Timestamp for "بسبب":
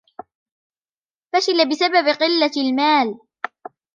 1.69-2.07